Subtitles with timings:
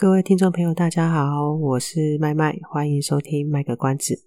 [0.00, 4.22] 各位听众朋友，大家好，我是麦麦，欢迎收听卖个关子。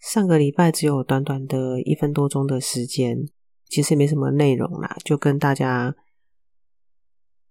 [0.00, 3.28] 上个礼拜只有短短的一分多钟的时间，
[3.68, 5.94] 其实也没什么内容啦，就跟大家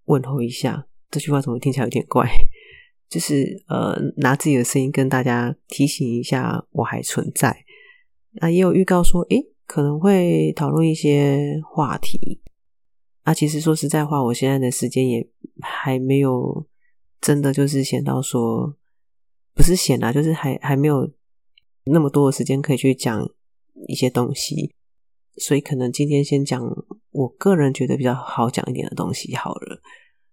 [0.05, 0.87] 问候一下。
[1.11, 2.27] 这句话怎么听起来有点怪？
[3.07, 7.55] 就是呃，拿自己的声音跟大家提醒一下，我还存在。
[8.31, 12.41] 那也有预告说，诶，可能会讨论一些话题。
[13.21, 15.29] 啊，其实说实在话，我现在的时间也
[15.61, 16.65] 还没有。
[17.21, 18.75] 真的就是闲到说，
[19.53, 21.07] 不是闲啊，就是还还没有
[21.85, 23.29] 那么多的时间可以去讲
[23.87, 24.73] 一些东西，
[25.37, 26.61] 所以可能今天先讲
[27.11, 29.79] 我个人觉得比较好讲一点的东西好了。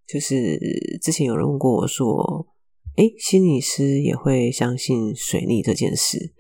[0.07, 0.59] 就是
[1.03, 2.47] 之前有人问过我说，
[2.97, 6.33] 诶，心理师也会相信水逆这件事？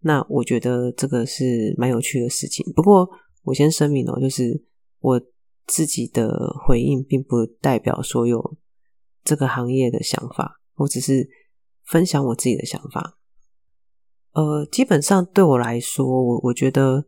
[0.00, 2.66] 那我觉得这个是蛮有趣的事情。
[2.74, 3.08] 不过
[3.44, 4.64] 我先声明哦，就是
[4.98, 5.22] 我
[5.68, 8.56] 自己的回应并不代表所有。
[9.24, 11.28] 这个行业的想法，我只是
[11.84, 13.18] 分享我自己的想法。
[14.32, 17.06] 呃，基本上对我来说，我我觉得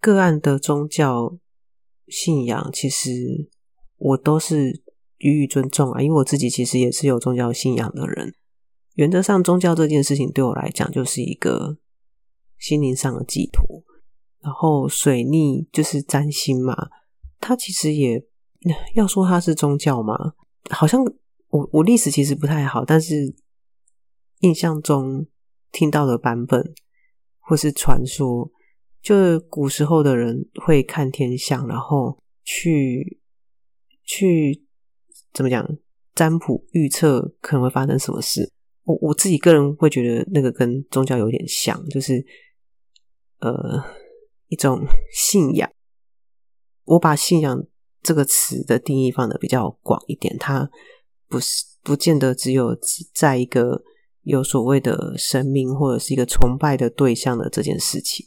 [0.00, 1.38] 个案的宗教
[2.08, 3.48] 信仰，其实
[3.96, 4.82] 我都是
[5.18, 8.34] 予以尊重啊，因为我自己其实也是有宗教信仰的人。
[8.94, 11.78] 原则上，宗教这件事情对我来讲就是一个
[12.58, 13.82] 心灵上的寄托。
[14.40, 16.90] 然后水逆就是占星嘛，
[17.40, 18.22] 它其实也
[18.94, 20.34] 要说它是宗教嘛？
[20.70, 21.04] 好像
[21.48, 23.34] 我我历史其实不太好，但是
[24.40, 25.26] 印象中
[25.70, 26.74] 听到的版本
[27.38, 28.50] 或是传说，
[29.02, 33.20] 就是古时候的人会看天象，然后去
[34.04, 34.64] 去
[35.32, 35.68] 怎么讲
[36.14, 38.50] 占卜预测可能会发生什么事。
[38.84, 42.24] 我我自己个人会觉得那个跟宗教有点像，就是
[43.40, 43.84] 呃
[44.48, 44.80] 一种
[45.12, 45.70] 信仰。
[46.84, 47.66] 我把信仰。
[48.04, 50.70] 这个词的定义放的比较广一点，它
[51.26, 52.78] 不是不见得只有
[53.14, 53.82] 在一个
[54.22, 58.26] 有所谓的神明或者是一个崇拜的对象的这件事情，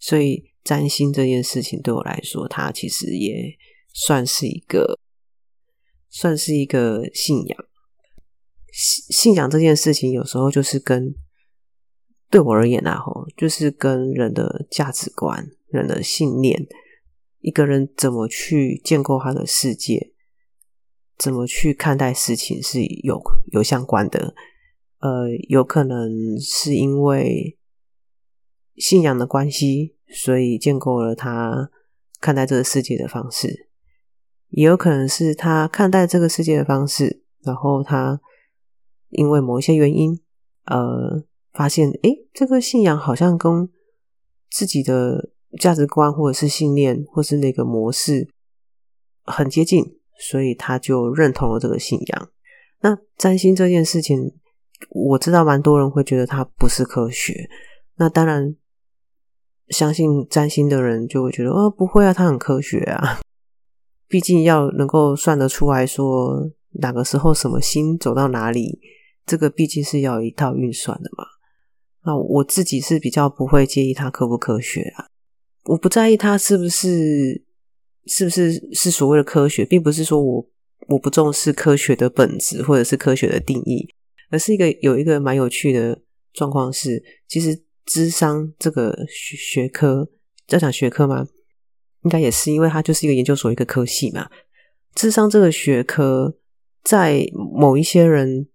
[0.00, 3.54] 所以占星这件事情对我来说，它其实也
[3.92, 4.98] 算是一个
[6.08, 7.64] 算是一个信仰。
[8.72, 11.14] 信信仰这件事情有时候就是跟
[12.30, 16.66] 对我而言啊，吼，就是跟人的价值观、人的信念。
[17.40, 20.12] 一个人怎么去建构他的世界，
[21.16, 23.22] 怎么去看待事情是有
[23.52, 24.34] 有相关的。
[24.98, 27.56] 呃，有可能是因为
[28.74, 31.70] 信仰的关系，所以建构了他
[32.20, 33.48] 看待这个世界的方式；
[34.48, 38.20] 也有可能是他看待这个世界的方式，然后他
[39.10, 40.20] 因为某一些原因，
[40.64, 43.70] 呃，发现诶，这个信仰好像跟
[44.50, 45.30] 自己的。
[45.58, 48.28] 价值观或者是信念，或是那个模式
[49.24, 49.84] 很接近，
[50.18, 52.28] 所以他就认同了这个信仰。
[52.80, 54.34] 那占星这件事情，
[54.90, 57.48] 我知道蛮多人会觉得它不是科学。
[57.96, 58.54] 那当然，
[59.70, 63.20] 相信占星的人就会觉得，哦，不会啊，它很科学啊。
[64.06, 66.50] 毕竟要能够算得出来说
[66.80, 68.80] 哪个时候什么星走到哪里，
[69.26, 71.24] 这个毕竟是要有一套运算的嘛。
[72.04, 75.06] 那我自己是比较不会介意它科不科学啊。
[75.68, 77.44] 我不在意它是不是
[78.06, 80.50] 是不是是所谓的科学，并不是说我
[80.88, 83.86] 我不重视科学的本质或者是科学的定义，
[84.30, 86.00] 而是一个有一个蛮有趣的
[86.32, 90.08] 状况是，其实智商这个学科，
[90.48, 91.28] 要讲学科吗？
[92.04, 94.30] 应该也是，因为它就是一个研究所一个科系嘛。
[94.94, 96.34] 智商这个学科，
[96.82, 98.48] 在某一些人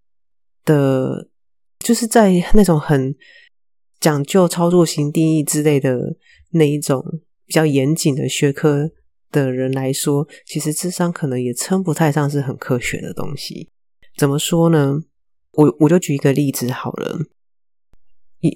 [0.65, 1.29] 的，
[1.77, 3.15] 就是在那种很
[4.03, 6.17] 讲究操作型定义之类的。
[6.55, 7.03] 那一种
[7.47, 8.91] 比较严谨的学科
[9.31, 13.71] 的人来说，其实智商可能也称不太上是很科学的东西。
[14.17, 15.01] 怎么说呢？
[15.53, 17.17] 我我就举一个例子好了。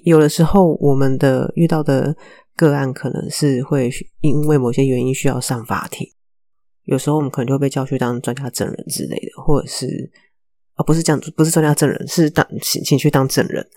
[0.04, 2.16] 有的时候，我们的遇到的
[2.54, 3.90] 个案可能是会
[4.20, 6.08] 因为某些原因需要上法庭。
[6.84, 10.08] 有时候我们可能就会被叫去当专家证人之类的，或者是
[10.74, 13.68] 啊，不是这样，不是专家证人，是当请请去当证人。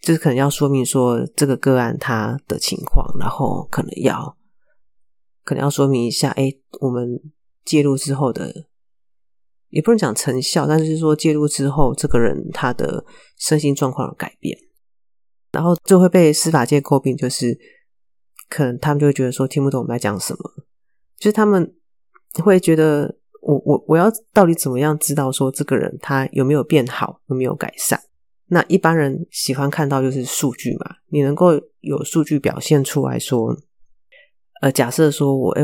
[0.00, 4.36] 就是可能要说明说这个个案他的情况，然后可能要
[5.44, 7.20] 可能要说明一下，哎，我们
[7.64, 8.66] 介入之后的
[9.70, 13.04] 也不能讲成效，但是说介入之后，这个人他的
[13.36, 14.56] 身心状况的改变，
[15.52, 17.58] 然后就会被司法界诟病，就是
[18.48, 20.38] 可能他们就会觉得说听不懂我们在讲什么，
[21.18, 21.74] 就是他们
[22.42, 28.00] 会觉得我我我要到底怎么样知道说这个人他有没有变好，有没有改善？
[28.50, 33.54] 那一般人喜欢看到就是数据嘛，你能够有数据表现出来说，
[34.62, 35.62] 呃，假设说我哎，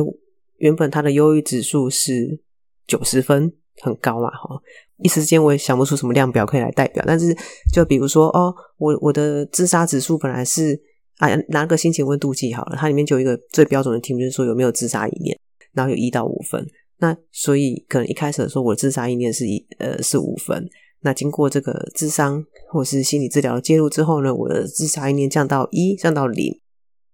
[0.59, 2.39] 原本他的忧郁指数是
[2.87, 3.51] 九十分，
[3.81, 4.61] 很高嘛，哈，
[4.99, 7.35] 一时间我也想不出什么量表可以来代表，但是
[7.73, 10.79] 就比如说哦，我我的自杀指数本来是
[11.17, 15.35] 啊，拿个心情温度计好了，它里面就有一个最标准的题目，就是说有没有自杀意念，
[15.73, 16.63] 然后有一到五分，
[16.99, 20.69] 那所以可能一开始的时候我的自杀意念是一呃是五分。
[21.05, 26.59] 那经过这个智商或是心理治疗介入之后呢，我的自杀意念降到一，降到零，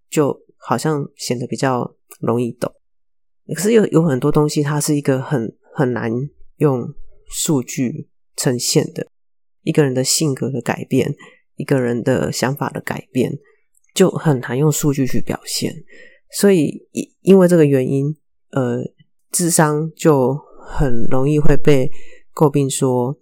[0.08, 2.72] 就好像显得比较容易懂。
[3.52, 6.08] 可是有有很多东西，它是一个很很难
[6.58, 6.88] 用
[7.28, 9.08] 数据呈现的。
[9.62, 11.12] 一个人的性格的改变，
[11.56, 13.36] 一个人的想法的改变，
[13.92, 15.74] 就很难用数据去表现。
[16.30, 18.16] 所以因因为这个原因，
[18.52, 18.84] 呃，
[19.32, 21.90] 智商就很容易会被
[22.32, 23.18] 诟病说。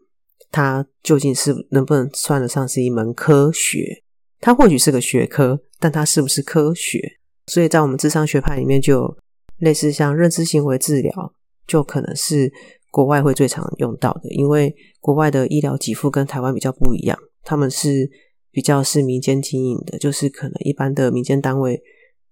[0.50, 4.02] 它究竟是能不能算得上是一门科学？
[4.40, 7.18] 它或许是个学科，但它是不是科学？
[7.46, 9.16] 所以在我们智商学派里面，就有
[9.58, 11.34] 类似像认知行为治疗，
[11.66, 12.52] 就可能是
[12.90, 18.10] 国外会最常用到的，因为国外的医疗给付跟台湾比较不一样，他们是
[18.50, 21.82] 比较是民间经营的，就是可能一般的民间单位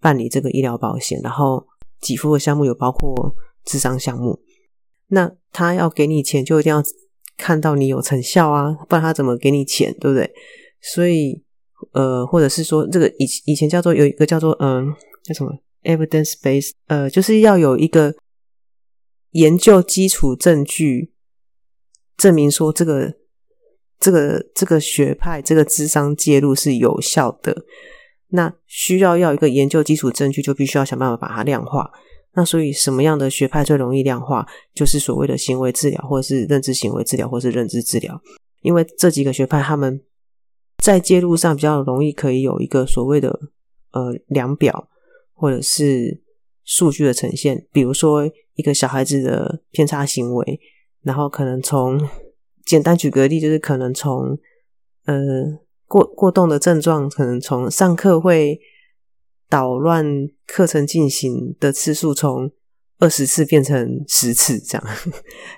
[0.00, 1.66] 办理这个医疗保险，然后
[2.00, 3.34] 给付的项目有包括
[3.64, 4.40] 智商项目，
[5.08, 6.82] 那他要给你钱，就一定要。
[7.36, 10.30] 看到你有成效啊，不然他怎么给你钱，对不对？
[10.80, 11.42] 所以，
[11.92, 14.86] 呃，或者是说，这个以以前叫做有一个叫做嗯、
[15.24, 15.52] 叫什么
[15.82, 18.14] evidence base，呃，就是要有一个
[19.32, 21.12] 研究基础证据，
[22.16, 23.14] 证明说这个
[23.98, 27.64] 这个这个学派这个智商介入是有效的。
[28.28, 31.90] 那需要要一个研究基础证据，就必须要想办法把它量化。
[32.36, 34.46] 那所以，什么样的学派最容易量化？
[34.74, 38.20] 就是所谓的行为治疗，或者是认知行为治疗，或是认知治疗。
[38.60, 39.98] 因为这几个学派，他们
[40.84, 43.40] 在介入上比较容易，可以有一个所谓的
[43.92, 44.86] 呃量表，
[45.32, 46.22] 或者是
[46.62, 47.66] 数据的呈现。
[47.72, 50.60] 比如说，一个小孩子的偏差行为，
[51.02, 51.98] 然后可能从
[52.66, 54.38] 简单举个例，就是可能从
[55.06, 55.16] 呃
[55.86, 58.60] 过过动的症状，可能从上课会。
[59.48, 60.04] 捣乱
[60.46, 62.50] 课程进行的次数从
[62.98, 64.86] 二十次变成十次，这样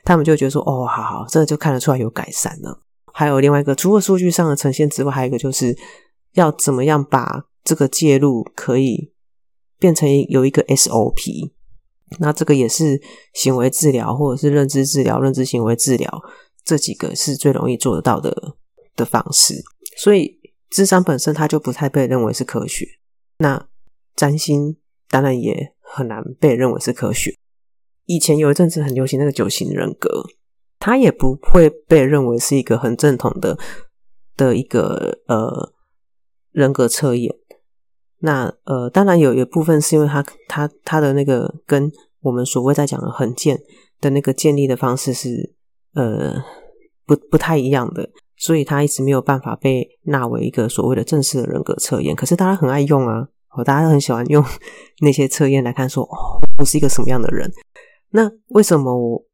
[0.05, 2.82] 他们就觉得说：“哦，好好，这个就看得出来有改善了。”
[3.14, 5.76] 还有另外一个，除了数据上的呈现之外，还有一个就是
[6.35, 9.12] 要怎么样把这个介入可以
[9.79, 11.52] 变成有一个 SOP。
[12.19, 13.00] 那这个也是
[13.35, 16.11] 行为治疗或者是认知治疗、认知行为治疗
[16.64, 18.35] 这几个是最容易做得到的
[18.96, 19.62] 的方式。
[19.96, 20.38] 所以，
[20.70, 22.87] 智商本身它就不太被认为是科学。
[23.38, 23.69] 那
[24.18, 24.76] 占星
[25.08, 27.32] 当然也很难被认为是科学。
[28.06, 30.24] 以前有一阵子很流行那个九型人格，
[30.80, 33.56] 它也不会被认为是一个很正统的
[34.36, 35.72] 的一个呃
[36.50, 37.32] 人格测验。
[38.18, 41.88] 那呃，当然有一部分是因为它它它的那个跟
[42.22, 43.56] 我们所谓在讲的横件
[44.00, 45.54] 的那个建立的方式是
[45.94, 46.42] 呃
[47.06, 52.16] 不不太一样的，所以它一直没有办法被纳为一个所谓的正式的人格测验。
[52.16, 53.28] 可是大家很爱用啊。
[53.64, 54.45] 大家都很喜欢用
[55.02, 57.50] 那些测验来看说，哦，我是一个什么样的人？
[58.11, 59.25] 那为什么我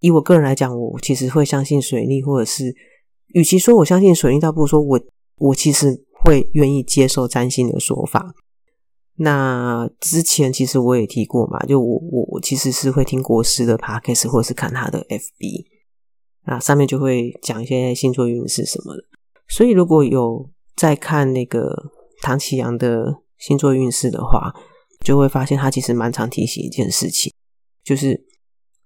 [0.00, 2.74] 以我个人来讲，我其实会相信水逆，或者是
[3.28, 5.00] 与其说我相信水逆，倒不如说我
[5.36, 8.34] 我其实会愿意接受占星的说法。
[9.16, 15.66] 那之前其实我也提过嘛，就我我我其实是会听国师的 podcast，或者是看他的 FB，
[16.44, 19.04] 啊，上面就会讲一些星座运势什么的。
[19.48, 23.21] 所以如果有在看那个唐綺阳的。
[23.42, 24.54] 星座运势的话，
[25.04, 27.32] 就会发现他其实蛮常提醒一件事情，
[27.82, 28.24] 就是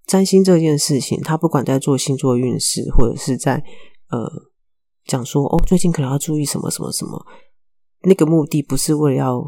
[0.07, 3.63] 占星这件事情，他不管在做星座运势，或者是在
[4.09, 4.27] 呃
[5.05, 7.23] 讲说哦，最近可能要注意什么什么什么，
[8.05, 9.45] 那个目的不是为了要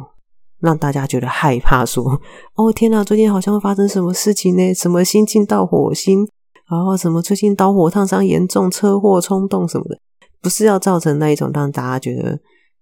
[0.60, 2.20] 让大家觉得害怕说，
[2.56, 4.74] 哦天哪，最近好像会发生什么事情呢？
[4.74, 6.28] 什么星进到火星，
[6.70, 9.98] 然后什么最近导火烫伤严重，车祸冲动什么的，
[10.42, 12.38] 不是要造成那一种让大家觉得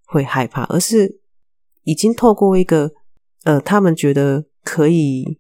[0.07, 1.21] 会害怕，而是。
[1.87, 2.91] 已经透过一个
[3.45, 5.39] 呃，他们觉得可以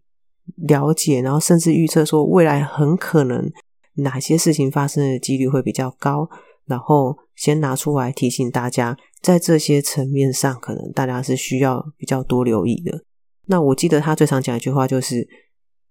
[0.68, 3.50] 了解，然后甚至预测说未来很可能
[3.94, 6.28] 哪些事情发生的几率会比较高，
[6.66, 13.02] 然后先拿出来提醒大家，在这些层面上，可能大家是需要比较多留意的。
[13.46, 15.26] 那我记得他最常讲一句话就是：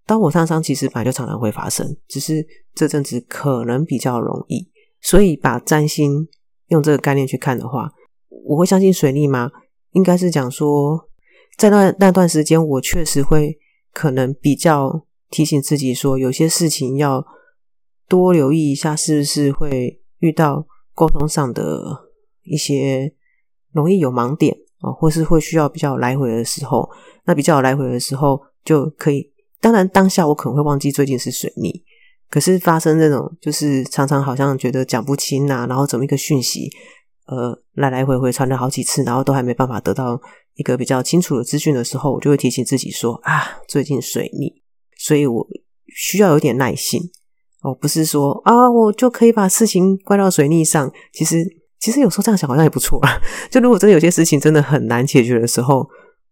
[0.06, 4.72] 当我上伤其实本来就常常会发生，只是这阵子可能比较容易。
[5.02, 6.28] 所以把占星
[6.70, 7.92] 用这个概念去看的话，
[8.46, 9.52] 我会相信水逆吗？
[9.96, 11.10] 应该是讲说，
[11.58, 13.58] 在那那段时间，我确实会
[13.94, 17.26] 可能比较提醒自己说，有些事情要
[18.08, 22.10] 多留意一下，是不是会遇到沟通上的
[22.44, 23.14] 一些
[23.72, 26.90] 容易有盲点啊，或是会需要比较来回的时候。
[27.26, 29.32] 那比较来回的时候就可以。
[29.62, 31.84] 当然，当下我可能会忘记最近是水逆，
[32.30, 36.70] 可是发生这种就是常常好像觉得讲不清啊，然后怎么一个讯息，
[37.28, 40.20] 呃，来来回回传了好几次，然后都还没办法得到
[40.56, 44.62] 一个比较清楚的资讯的时候，我就会提醒自己说啊，最近水逆，
[44.98, 45.48] 所以我
[45.88, 47.02] 需要有点耐心
[47.62, 50.92] 哦，不是说啊，我就可以把事情怪到水逆上。
[51.14, 51.44] 其实，
[51.80, 53.20] 其实有时候这样想好像也不错啊。
[53.52, 55.88] 就如果真的有些事情真的很难解决的时候。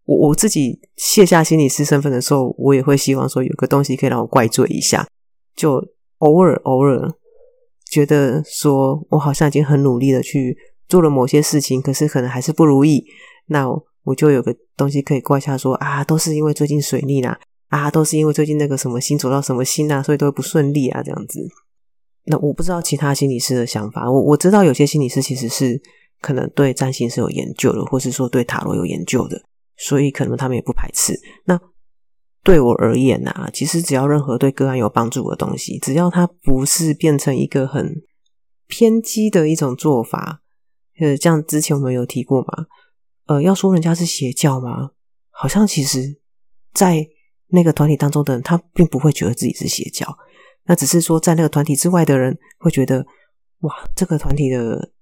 [0.06, 5.08] 我我自己卸下心理师身份的时候，我也会希望说有个东西可以让我怪罪一下，
[5.56, 5.82] 就
[6.18, 7.10] 偶尔偶尔
[7.90, 10.54] 觉得说我好像已经很努力的去
[10.94, 13.04] 做了某些事情，可是可能还是不如意，
[13.46, 13.68] 那
[14.04, 17.36] 我就有个东西可以怪下说啊，都是因为最近水逆啦，
[17.66, 21.44] 啊，都是因为最近那个什么星走到什么星啊，所以都不顺利啊，这样子。
[22.26, 25.82] 那我不知道其他心理师的想法，我我知道有些心理师其实是
[26.20, 29.42] 可能对占星是有研究的，或是说对塔罗有研究的。
[29.76, 31.12] 所以可能他们也不排斥。
[31.46, 31.60] 那
[32.44, 38.00] 对我而言啊，其实只要任何对个案有帮助的东西，只要它不是变成一个很
[38.68, 40.42] 偏激的一种做法，
[41.00, 42.66] 呃，像之前我们有提过嘛，
[43.26, 44.90] 呃，要说人家是邪教吗？
[45.30, 46.20] 好像其实，
[46.72, 47.06] 在
[47.48, 50.06] 那个团体当中的人，他并不会觉得自己是邪教，
[50.66, 53.06] 那只是说在那个团体之外的人会觉得，
[53.60, 54.92] 哇，这个团体的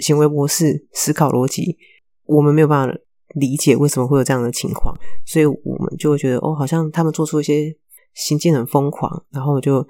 [0.00, 1.76] 行为模式、思考逻辑，
[2.24, 2.98] 我们没有办法。
[3.36, 4.96] 理解为什么会有这样的情况，
[5.26, 7.74] 所以我们就会觉得哦，好像他们做出一些
[8.12, 9.84] 行径很疯狂，然后就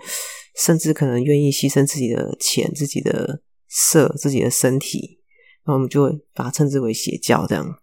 [0.57, 5.21] 甚至可能愿意牺牲自己的钱、自己的色、自己的身体，
[5.67, 7.79] 那我们就会把它称之为邪教这样。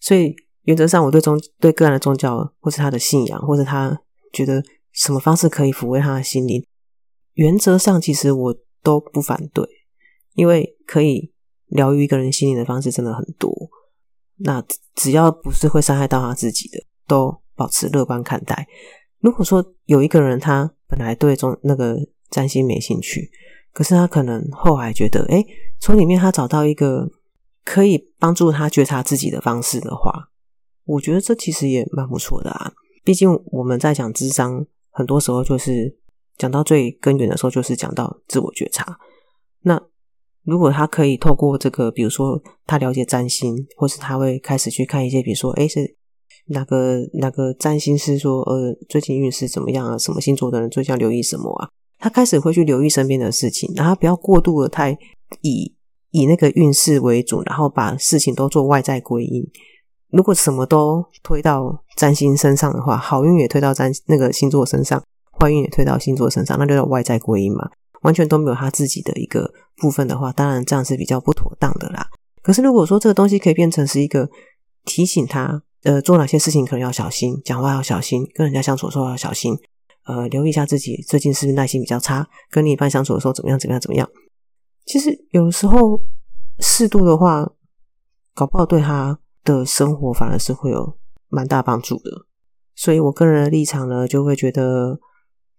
[0.00, 4.00] 所以原则上，我对宗对个人的宗教，或是他的信仰，或是他
[4.32, 4.62] 觉得
[4.92, 6.64] 什么方式可以抚慰他的心灵，
[7.34, 9.66] 原则上其实我都不反对，
[10.34, 11.32] 因为可以
[11.66, 13.52] 疗愈一个人心灵的方式真的很多。
[14.38, 18.66] 那只要不是会伤害到他自己的，都保持乐观看待。
[19.20, 21.96] 如果说有一个人他本来对中那个
[22.28, 23.30] 占星没兴趣，
[23.72, 25.46] 可是他可能后来觉得，诶，
[25.78, 27.08] 从里面他找到一个
[27.64, 30.28] 可以帮助他觉察自己的方式的话，
[30.84, 32.72] 我觉得这其实也蛮不错的啊。
[33.04, 35.96] 毕竟我们在讲智商，很多时候就是
[36.38, 38.98] 讲到最根源的时候，就是讲到自我觉察。
[39.62, 39.80] 那
[40.44, 45.96] 如果他可以透过这个，比如说他了解占星，或是他会开始去看一些，比如说，诶，是
[46.46, 49.96] 哪个哪个占星师说，呃，最近运势怎么样啊？
[49.96, 51.68] 什么星座的人最想留意什么啊？
[51.98, 54.98] 他开始会去留意身边的事情，然后不要过度的太
[55.42, 55.72] 以
[56.12, 59.44] 以那个运势为主，然后把事情都做外在归因。
[60.10, 65.02] 如果什么都推到占星身上的话，好运也推到占那个星座身上，
[65.40, 67.68] 坏运也推到星座身上，那就叫外在归因嘛。
[68.02, 72.06] 完全都没有他自己的一个部分的话，当然这样是比较不妥当的啦。
[72.42, 74.28] 可是如果说这个东西可以变成是一个
[74.84, 79.56] 提醒他，呃，做哪些事情可能要小心，讲话要小心，跟人家相处的时候要小心，
[80.06, 84.08] 呃，留意一下自己最近是不是耐心比较差，跟另一半相处的时候怎么样怎么样怎么样。
[84.86, 86.04] 其实有的时候
[86.60, 87.50] 适度的话，
[88.34, 90.98] 搞不好对他的生活反而是会有
[91.28, 92.26] 蛮大帮助的。
[92.74, 95.00] 所以我个人的立场呢，就会觉得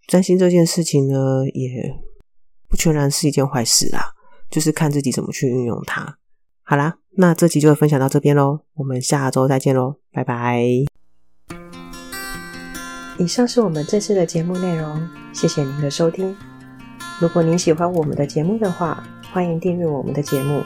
[0.06, 2.02] 占星这件事情呢，也。
[2.66, 4.02] 不全然是一件坏事啊，
[4.50, 6.18] 就是看自己怎么去运用它。
[6.64, 10.60] 好啦，那这集就分享到这边喽，我们下周再见喽，拜拜。
[13.16, 16.36] 以上是我们这次的节目内容，谢谢您的收听。
[17.20, 19.02] 如果您喜欢我们的节目的话，
[19.32, 20.62] 欢迎订阅我们的节目，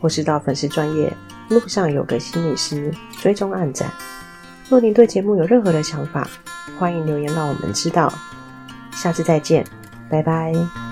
[0.00, 1.12] 或是到粉丝专业
[1.48, 3.90] 路上有个心理师追踪按赞。
[4.68, 6.26] 若您对节目有任何的想法，
[6.78, 8.12] 欢迎留言让我们知道。
[8.92, 9.64] 下次再见，
[10.08, 10.91] 拜拜。